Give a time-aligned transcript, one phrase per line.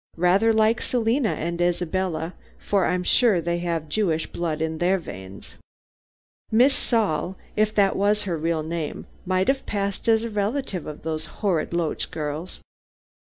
[0.17, 5.57] Rather like Selina and Isabella, for I'm sure they have Jewish blood in their veins.
[6.51, 11.03] Miss Saul if that was her real name might have passed as a relative of
[11.03, 12.61] those horrid Loach girls."